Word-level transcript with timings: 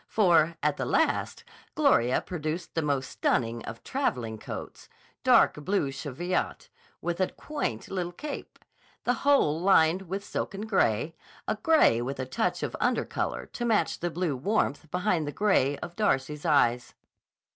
For, 0.07 0.57
at 0.63 0.77
the 0.77 0.85
last, 0.85 1.43
Gloria 1.75 2.21
produced 2.21 2.73
the 2.73 2.81
most 2.81 3.07
stunning 3.07 3.63
of 3.65 3.83
traveling 3.83 4.39
coats, 4.39 4.89
dark 5.23 5.63
blue 5.63 5.91
cheviot, 5.91 6.69
with 7.01 7.21
a 7.21 7.29
quaint 7.29 7.87
little 7.87 8.11
cape, 8.11 8.57
the 9.03 9.13
whole 9.21 9.61
lined 9.61 10.01
with 10.09 10.25
silken 10.25 10.61
gray—a 10.61 11.55
gray 11.61 12.01
with 12.01 12.19
a 12.19 12.25
touch 12.25 12.63
of 12.63 12.75
under 12.79 13.05
color 13.05 13.45
to 13.53 13.63
match 13.63 13.99
the 13.99 14.09
blue 14.09 14.35
warmth 14.35 14.89
behind 14.89 15.27
the 15.27 15.31
gray 15.31 15.77
of 15.77 15.95
Darcy's 15.95 16.47
eyes. 16.47 16.95